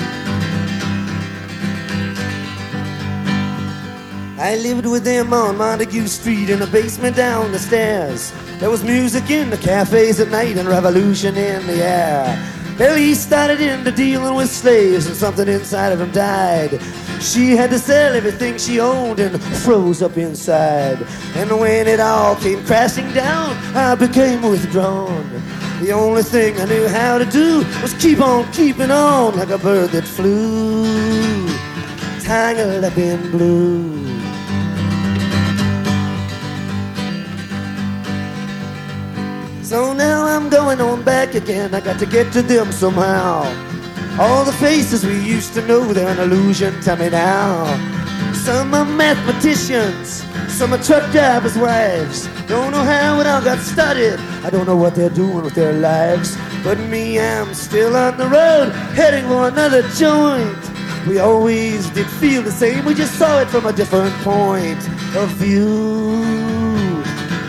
I 4.40 4.56
lived 4.58 4.86
with 4.86 5.04
them 5.04 5.34
on 5.34 5.58
Montague 5.58 6.06
Street 6.06 6.52
in 6.52 6.62
a 6.62 6.68
basement 6.68 7.16
down 7.16 7.52
the 7.52 7.58
stairs. 7.58 8.32
There 8.60 8.70
was 8.70 8.84
music 8.84 9.32
in 9.32 9.50
the 9.50 9.58
cafes 9.58 10.20
at 10.20 10.30
night 10.30 10.58
and 10.58 10.70
revolution 10.70 11.36
in 11.36 11.66
the 11.66 11.84
air. 11.84 12.54
He 12.78 13.16
started 13.16 13.60
into 13.60 13.92
dealing 13.92 14.36
with 14.36 14.52
slaves 14.52 15.08
and 15.08 15.16
something 15.16 15.48
inside 15.48 15.92
of 15.92 16.00
him 16.00 16.12
died. 16.12 16.80
She 17.20 17.56
had 17.56 17.72
to 17.72 17.80
sell 17.80 18.14
everything 18.14 18.60
she 18.60 18.80
owned 18.80 19.20
and 19.20 19.42
froze 19.42 20.04
up 20.04 20.18
inside. 20.18 21.02
And 21.36 21.60
when 21.60 21.88
it 21.88 22.00
all 22.00 22.36
came 22.36 22.64
crashing 22.64 23.12
down, 23.14 23.58
I 23.76 23.96
became 23.96 24.44
withdrawn. 24.44 25.28
The 25.82 25.94
only 25.94 26.22
thing 26.22 26.62
I 26.62 26.66
knew 26.66 26.88
how 26.88 27.18
to 27.18 27.26
do 27.26 27.66
was 27.82 27.96
keep 27.96 28.22
on 28.22 28.52
keeping 28.52 28.92
on 28.92 29.36
like 29.36 29.50
a 29.50 29.58
bird 29.58 29.90
that 29.92 30.04
flew, 30.04 31.48
tangled 32.24 32.84
up 32.84 32.98
in 33.00 33.32
blue. 33.32 34.17
So 39.68 39.92
now 39.92 40.26
I'm 40.26 40.50
going 40.50 40.80
on 40.80 41.04
back 41.04 41.36
again. 41.36 41.76
I 41.76 41.82
got 41.82 42.00
to 42.00 42.06
get 42.06 42.32
to 42.32 42.42
them 42.42 42.72
somehow. 42.72 43.44
All 44.18 44.46
the 44.46 44.54
faces 44.54 45.06
we 45.06 45.20
used 45.20 45.54
to 45.56 45.68
know, 45.68 45.92
they're 45.92 46.08
an 46.08 46.20
illusion. 46.20 46.80
Tell 46.80 46.96
me 46.96 47.10
now. 47.10 47.66
Some 48.34 48.74
are 48.74 48.86
mathematicians, 48.86 50.24
some 50.48 50.74
are 50.74 50.82
truck 50.82 51.12
drivers' 51.12 51.58
wives. 51.58 52.30
Don't 52.48 52.72
know 52.72 52.82
how 52.82 53.20
it 53.20 53.28
all 53.28 53.42
got 53.42 53.60
started. 53.60 54.18
I 54.46 54.50
don't 54.50 54.68
know 54.68 54.78
what 54.78 54.96
they're 54.96 55.10
doing 55.10 55.44
with 55.44 55.56
their 55.56 55.74
lives. 55.74 56.38
But 56.64 56.80
me, 56.80 57.20
I'm 57.20 57.54
still 57.54 57.98
on 57.98 58.18
the 58.18 58.28
road, 58.28 58.72
heading 58.96 59.28
for 59.28 59.50
another 59.50 59.82
joint. 59.98 60.58
We 61.06 61.20
always 61.20 61.90
did 61.90 62.08
feel 62.08 62.42
the 62.42 62.54
same, 62.54 62.86
we 62.86 62.94
just 62.94 63.16
saw 63.16 63.42
it 63.42 63.50
from 63.50 63.66
a 63.66 63.74
different 63.74 64.16
point 64.24 64.80
of 65.18 65.28
view. 65.32 66.47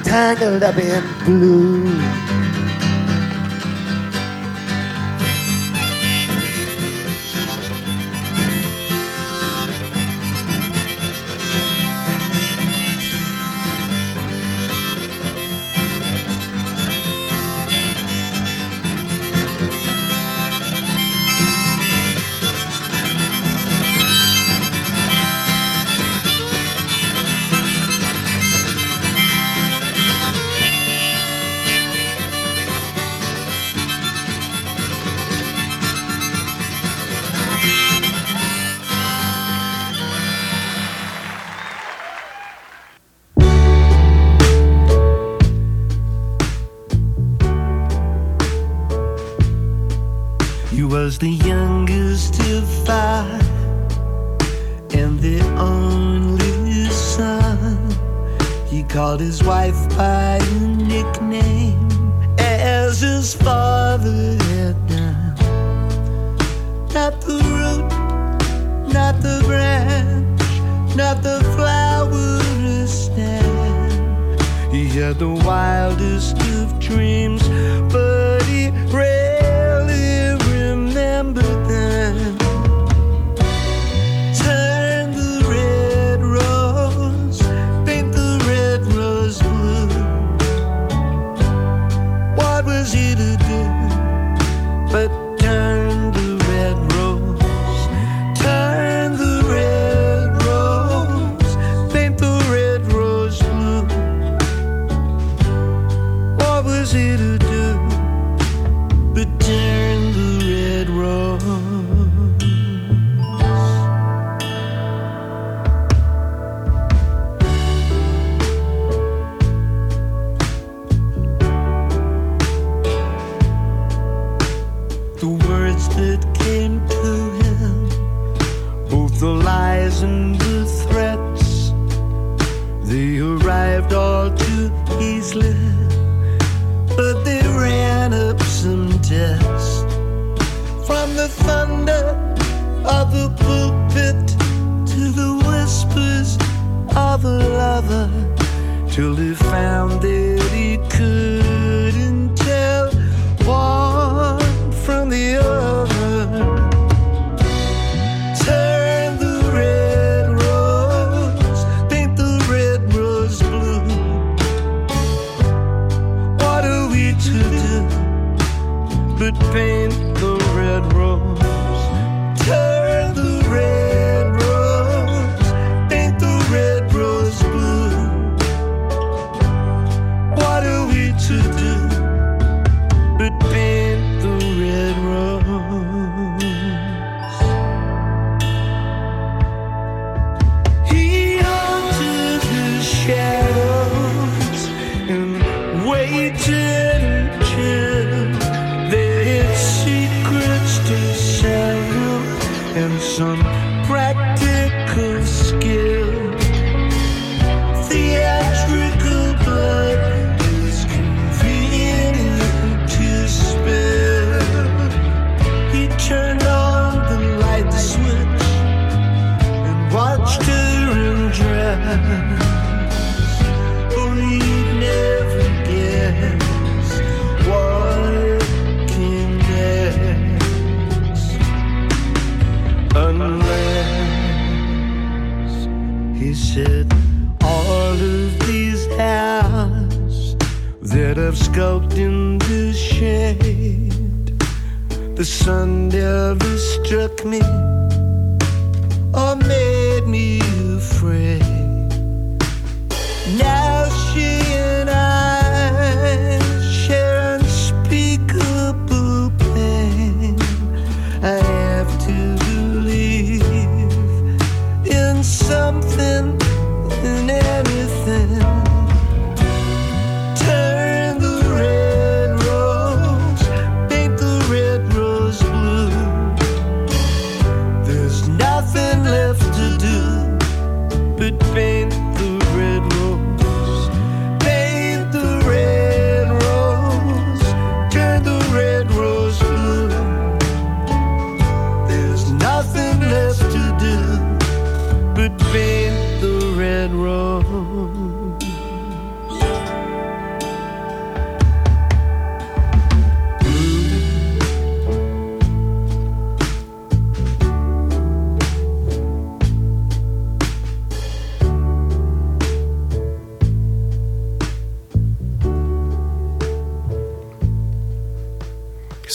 Tangled 0.08 0.62
up 0.62 0.78
in 0.78 1.04
blue. 1.26 2.27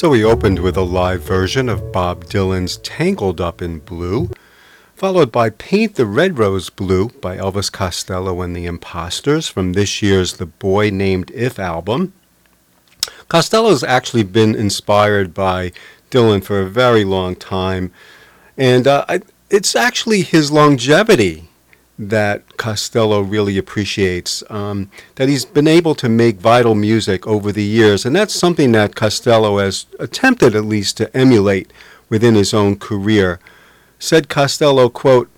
So 0.04 0.10
we 0.10 0.26
opened 0.26 0.60
with 0.60 0.76
a 0.76 0.82
live 0.82 1.22
version 1.22 1.70
of 1.70 1.94
Bob 1.94 2.26
Dylan's 2.26 2.76
Tangled 2.76 3.40
Up 3.40 3.62
in 3.62 3.80
Blue, 3.80 4.30
followed 4.96 5.32
by 5.32 5.50
Paint 5.50 5.96
the 5.96 6.06
Red 6.06 6.38
Rose 6.38 6.70
Blue 6.70 7.08
by 7.08 7.38
Elvis 7.38 7.72
Costello 7.72 8.42
and 8.42 8.54
the 8.54 8.66
Imposters 8.66 9.48
from 9.48 9.72
this 9.72 10.02
year's 10.02 10.34
The 10.34 10.46
Boy 10.46 10.90
Named 10.90 11.32
If 11.34 11.58
album. 11.58 12.12
Costello's 13.30 13.82
actually 13.82 14.24
been 14.24 14.56
inspired 14.56 15.34
by 15.34 15.72
Dylan 16.12 16.44
for 16.44 16.60
a 16.60 16.70
very 16.70 17.06
long 17.06 17.34
time, 17.38 17.90
and 18.58 18.86
uh, 18.86 19.06
I, 19.08 19.22
it's 19.50 19.74
actually 19.74 20.24
his 20.24 20.52
longevity 20.52 21.48
that 21.98 22.58
Costello 22.58 23.22
really 23.22 23.58
appreciates. 23.58 24.44
Um, 24.50 24.90
that 25.16 25.30
he's 25.30 25.46
been 25.46 25.68
able 25.68 25.96
to 25.96 26.10
make 26.10 26.38
vital 26.38 26.76
music 26.76 27.28
over 27.28 27.52
the 27.52 27.64
years, 27.64 28.06
and 28.06 28.16
that's 28.16 28.34
something 28.34 28.72
that 28.72 28.96
Costello 28.96 29.60
has 29.60 29.86
attempted 30.00 30.56
at 30.56 30.66
least 30.66 30.98
to 30.98 31.16
emulate 31.16 31.72
within 32.10 32.36
his 32.36 32.54
own 32.54 32.78
career. 32.78 33.40
Said 34.00 34.30
Costello, 34.30 34.90
quote, 34.90 35.30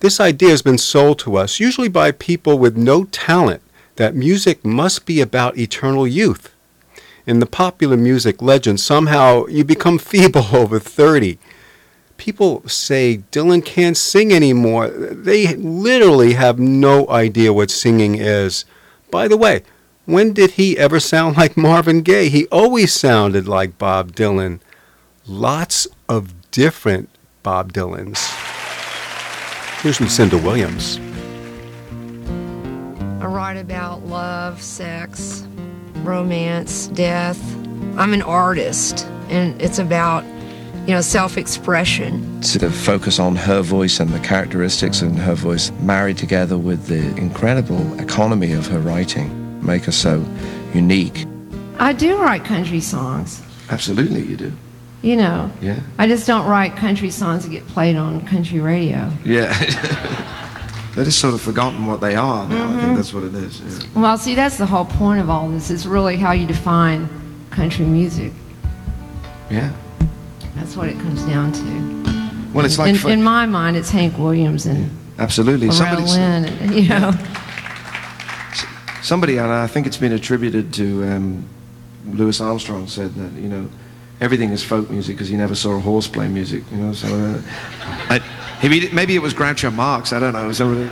This 0.00 0.20
idea 0.20 0.50
has 0.50 0.62
been 0.62 0.78
sold 0.78 1.18
to 1.20 1.36
us, 1.36 1.60
usually 1.60 1.88
by 1.88 2.12
people 2.12 2.58
with 2.58 2.76
no 2.76 3.04
talent, 3.04 3.62
that 3.96 4.14
music 4.14 4.64
must 4.64 5.06
be 5.06 5.20
about 5.20 5.58
eternal 5.58 6.06
youth. 6.06 6.54
In 7.26 7.40
the 7.40 7.46
popular 7.46 7.96
music 7.96 8.40
legend, 8.40 8.80
somehow 8.80 9.46
you 9.46 9.64
become 9.64 9.98
feeble 10.12 10.56
over 10.56 10.78
30 10.78 11.38
people 12.18 12.68
say 12.68 13.22
Dylan 13.32 13.64
can't 13.64 13.96
sing 13.96 14.32
anymore. 14.32 14.88
They 14.88 15.54
literally 15.54 16.34
have 16.34 16.58
no 16.58 17.08
idea 17.08 17.52
what 17.52 17.70
singing 17.70 18.16
is. 18.16 18.66
By 19.10 19.28
the 19.28 19.38
way, 19.38 19.62
when 20.04 20.34
did 20.34 20.52
he 20.52 20.76
ever 20.76 21.00
sound 21.00 21.36
like 21.36 21.56
Marvin 21.56 22.02
Gaye? 22.02 22.28
He 22.28 22.46
always 22.48 22.92
sounded 22.92 23.48
like 23.48 23.78
Bob 23.78 24.12
Dylan. 24.12 24.60
Lots 25.26 25.86
of 26.08 26.50
different 26.50 27.08
Bob 27.42 27.72
Dylans. 27.72 28.18
Here's 29.80 30.00
Lucinda 30.00 30.36
Williams. 30.36 30.98
I 33.22 33.26
write 33.26 33.56
about 33.56 34.06
love, 34.06 34.62
sex, 34.62 35.46
romance, 35.96 36.88
death. 36.88 37.40
I'm 37.96 38.12
an 38.12 38.22
artist, 38.22 39.06
and 39.28 39.60
it's 39.60 39.78
about 39.78 40.24
you 40.88 40.94
know, 40.94 41.02
self-expression. 41.02 42.40
To 42.40 42.70
focus 42.70 43.18
on 43.18 43.36
her 43.36 43.60
voice 43.60 44.00
and 44.00 44.08
the 44.08 44.20
characteristics 44.20 45.02
in 45.02 45.12
her 45.16 45.34
voice 45.34 45.70
married 45.82 46.16
together 46.16 46.56
with 46.56 46.86
the 46.86 47.14
incredible 47.20 48.00
economy 48.00 48.52
of 48.52 48.66
her 48.68 48.78
writing 48.78 49.28
make 49.64 49.84
her 49.84 49.92
so 49.92 50.24
unique. 50.72 51.26
I 51.78 51.92
do 51.92 52.16
write 52.16 52.42
country 52.44 52.80
songs. 52.80 53.42
Absolutely, 53.68 54.22
you 54.22 54.38
do. 54.38 54.52
You 55.02 55.16
know. 55.16 55.52
Yeah. 55.60 55.78
I 55.98 56.08
just 56.08 56.26
don't 56.26 56.48
write 56.48 56.74
country 56.74 57.10
songs 57.10 57.44
that 57.44 57.50
get 57.50 57.66
played 57.66 57.96
on 57.96 58.26
country 58.26 58.58
radio. 58.58 59.12
Yeah. 59.26 59.52
They're 60.94 61.04
just 61.04 61.20
sort 61.20 61.34
of 61.34 61.42
forgotten 61.42 61.84
what 61.84 62.00
they 62.00 62.16
are 62.16 62.48
now. 62.48 62.64
I 62.64 62.68
think 62.68 62.80
mm-hmm. 62.80 62.94
that's 62.94 63.12
what 63.12 63.24
it 63.24 63.34
is. 63.34 63.60
Yeah. 63.60 64.00
Well, 64.00 64.16
see, 64.16 64.34
that's 64.34 64.56
the 64.56 64.66
whole 64.66 64.86
point 64.86 65.20
of 65.20 65.28
all 65.28 65.50
this. 65.50 65.70
Is 65.70 65.86
really 65.86 66.16
how 66.16 66.32
you 66.32 66.46
define 66.46 67.10
country 67.50 67.84
music. 67.84 68.32
yeah. 69.50 69.70
That's 70.54 70.76
what 70.76 70.88
it 70.88 70.98
comes 70.98 71.22
down 71.24 71.52
to. 71.52 72.52
Well, 72.52 72.64
it's 72.64 72.78
like 72.78 72.90
in, 72.90 72.96
for- 72.96 73.10
in 73.10 73.22
my 73.22 73.46
mind, 73.46 73.76
it's 73.76 73.90
Hank 73.90 74.18
Williams 74.18 74.66
and 74.66 74.90
absolutely. 75.18 75.70
Somebody, 75.70 76.10
and, 76.12 76.74
you 76.82 76.88
know. 76.88 77.12
somebody, 79.02 79.36
and 79.38 79.50
I 79.52 79.66
think 79.66 79.86
it's 79.86 79.96
been 79.96 80.12
attributed 80.12 80.72
to 80.74 81.04
um, 81.04 81.44
Louis 82.06 82.40
Armstrong 82.40 82.86
said 82.88 83.14
that 83.14 83.32
you 83.40 83.48
know 83.48 83.68
everything 84.20 84.50
is 84.50 84.62
folk 84.64 84.90
music 84.90 85.16
because 85.16 85.28
he 85.28 85.36
never 85.36 85.54
saw 85.54 85.76
a 85.76 85.80
horse 85.80 86.08
play 86.08 86.28
music. 86.28 86.64
You 86.70 86.78
know, 86.78 86.92
so 86.92 87.08
uh, 87.08 87.40
I, 88.08 88.20
maybe 88.62 88.90
maybe 88.92 89.14
it 89.14 89.22
was 89.22 89.34
Groucho 89.34 89.72
Marx. 89.72 90.12
I 90.12 90.20
don't 90.20 90.32
know. 90.32 90.50
Somebody, 90.52 90.90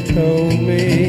told 0.00 0.58
me 0.60 1.01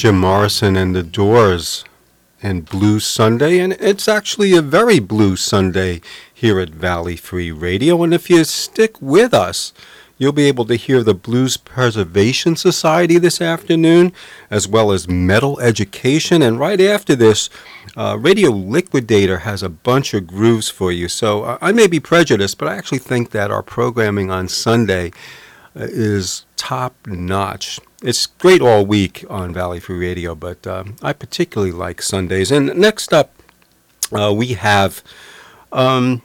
Jim 0.00 0.18
Morrison 0.18 0.76
and 0.76 0.96
the 0.96 1.02
Doors 1.02 1.84
and 2.42 2.64
Blue 2.64 3.00
Sunday, 3.00 3.58
and 3.58 3.74
it's 3.74 4.08
actually 4.08 4.56
a 4.56 4.62
very 4.62 4.98
blue 4.98 5.36
Sunday 5.36 6.00
here 6.32 6.58
at 6.58 6.70
Valley 6.70 7.16
Free 7.16 7.52
Radio. 7.52 8.02
And 8.02 8.14
if 8.14 8.30
you 8.30 8.42
stick 8.44 8.96
with 9.02 9.34
us, 9.34 9.74
You'll 10.20 10.32
be 10.32 10.44
able 10.44 10.66
to 10.66 10.74
hear 10.74 11.02
the 11.02 11.14
Blues 11.14 11.56
Preservation 11.56 12.54
Society 12.54 13.16
this 13.16 13.40
afternoon, 13.40 14.12
as 14.50 14.68
well 14.68 14.92
as 14.92 15.08
Metal 15.08 15.58
Education. 15.60 16.42
And 16.42 16.58
right 16.58 16.78
after 16.78 17.16
this, 17.16 17.48
uh, 17.96 18.18
Radio 18.20 18.50
Liquidator 18.50 19.38
has 19.38 19.62
a 19.62 19.70
bunch 19.70 20.12
of 20.12 20.26
grooves 20.26 20.68
for 20.68 20.92
you. 20.92 21.08
So 21.08 21.44
uh, 21.44 21.58
I 21.62 21.72
may 21.72 21.86
be 21.86 22.00
prejudiced, 22.00 22.58
but 22.58 22.68
I 22.68 22.76
actually 22.76 22.98
think 22.98 23.30
that 23.30 23.50
our 23.50 23.62
programming 23.62 24.30
on 24.30 24.46
Sunday 24.48 25.10
is 25.74 26.44
top 26.56 26.94
notch. 27.06 27.80
It's 28.02 28.26
great 28.26 28.62
all 28.62 28.84
week 28.86 29.24
on 29.28 29.52
Valley 29.52 29.80
Free 29.80 29.98
Radio, 29.98 30.34
but 30.34 30.66
um, 30.66 30.96
I 31.02 31.12
particularly 31.12 31.72
like 31.72 32.02
Sundays. 32.02 32.50
And 32.50 32.74
next 32.76 33.12
up, 33.12 33.34
uh, 34.12 34.32
we 34.34 34.54
have 34.54 35.02
um, 35.72 36.22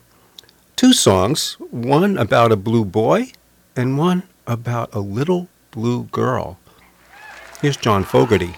two 0.75 0.93
songs 0.93 1.53
one 1.71 2.17
about 2.17 2.51
a 2.51 2.55
blue 2.55 2.85
boy 2.85 3.31
and 3.75 3.97
one 3.97 4.23
about 4.47 4.93
a 4.93 4.99
little 4.99 5.49
blue 5.71 6.03
girl. 6.05 6.57
Here's 7.61 7.77
John 7.77 8.03
Fogerty. 8.03 8.55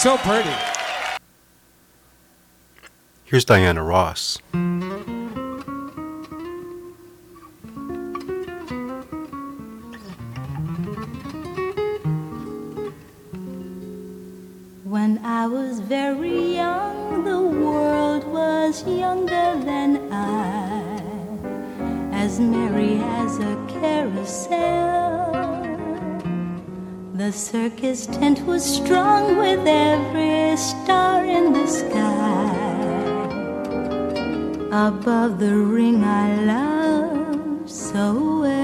So 0.00 0.16
pretty. 0.16 0.48
Here's 3.24 3.44
Diana 3.44 3.84
Ross. 3.84 4.38
When 14.84 15.20
I 15.22 15.46
was 15.46 15.80
very 15.80 16.54
young, 16.54 17.24
the 17.24 17.42
world 17.42 18.24
was 18.24 18.82
younger 18.88 19.60
than 19.66 20.10
I, 20.10 20.80
as 22.14 22.40
merry 22.40 23.02
as 23.02 23.38
a 23.38 23.54
carousel. 23.68 25.09
The 27.20 27.32
circus 27.32 28.06
tent 28.06 28.46
was 28.46 28.64
strung 28.64 29.36
with 29.36 29.66
every 29.66 30.56
star 30.56 31.22
in 31.22 31.52
the 31.52 31.66
sky. 31.66 32.54
Above 34.72 35.38
the 35.38 35.54
ring 35.54 36.02
I 36.02 36.42
love 36.46 37.68
so 37.68 38.40
well. 38.40 38.59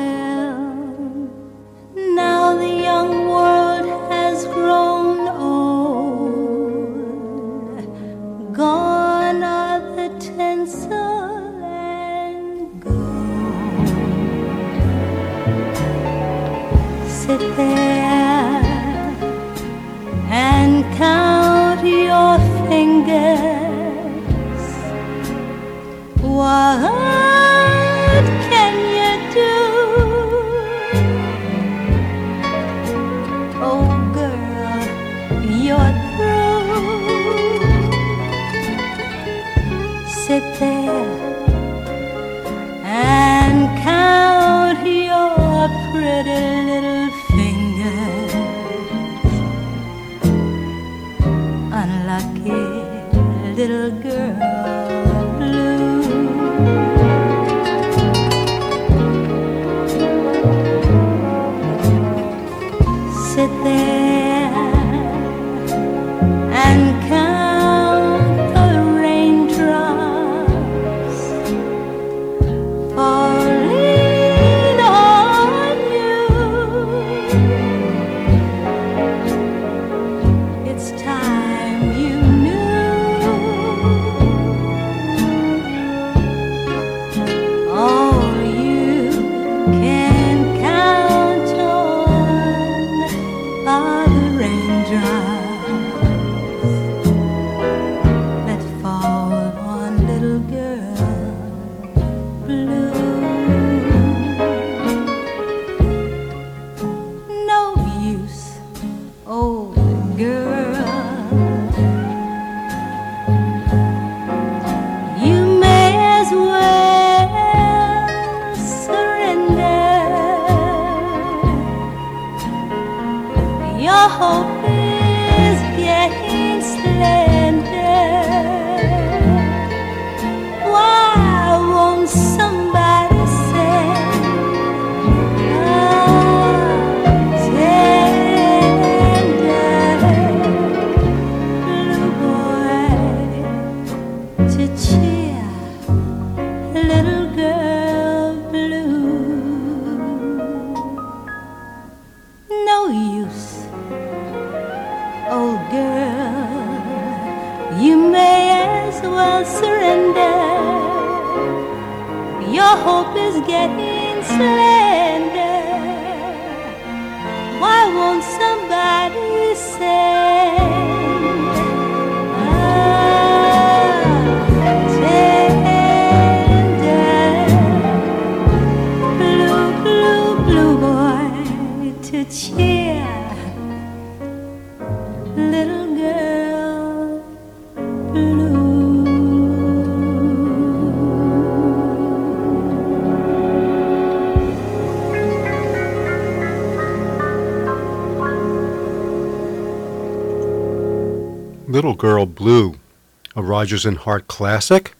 Rodgers 203.57 203.87
and 203.87 203.97
Hart 203.97 204.29
classic, 204.29 204.95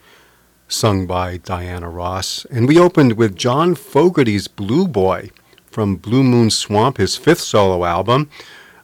sung 0.67 1.07
by 1.07 1.37
Diana 1.37 1.91
Ross. 1.91 2.47
And 2.47 2.67
we 2.67 2.79
opened 2.79 3.13
with 3.13 3.37
John 3.37 3.75
Fogerty's 3.75 4.49
Blue 4.49 4.89
Boy 4.89 5.31
from 5.67 5.97
Blue 5.97 6.23
Moon 6.23 6.49
Swamp, 6.49 6.97
his 6.97 7.17
fifth 7.17 7.43
solo 7.43 7.85
album. 7.85 8.31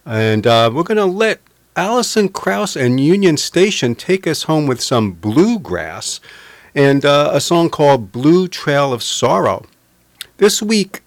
And 0.04 0.46
uh, 0.46 0.70
we're 0.74 0.82
going 0.82 0.98
to 0.98 1.06
let 1.06 1.40
Alison 1.74 2.28
Krauss 2.28 2.76
and 2.76 3.00
Union 3.00 3.38
Station 3.38 3.94
take 3.94 4.26
us 4.26 4.42
home 4.42 4.66
with 4.66 4.82
some 4.82 5.12
bluegrass 5.12 6.20
and 6.74 7.06
uh, 7.06 7.30
a 7.32 7.40
song 7.40 7.70
called 7.70 8.12
Blue 8.12 8.48
Trail 8.48 8.92
of 8.92 9.02
Sorrow. 9.02 9.64
This 10.36 10.60
week, 10.60 11.00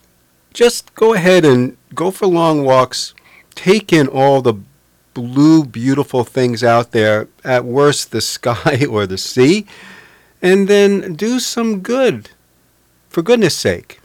just 0.55 0.95
go 0.95 1.13
ahead 1.13 1.45
and 1.45 1.77
go 1.93 2.09
for 2.09 2.25
long 2.25 2.65
walks, 2.65 3.13
take 3.53 3.93
in 3.93 4.07
all 4.07 4.41
the 4.41 4.55
blue, 5.15 5.65
beautiful 5.65 6.23
things 6.23 6.63
out 6.63 6.91
there, 6.91 7.27
at 7.43 7.65
worst, 7.65 8.11
the 8.11 8.21
sky 8.35 8.85
or 8.87 9.07
the 9.07 9.17
sea, 9.17 9.65
and 10.43 10.67
then 10.67 11.15
do 11.15 11.39
some 11.39 11.79
good, 11.79 12.29
for 13.09 13.23
goodness 13.23 13.55
sake. 13.55 13.99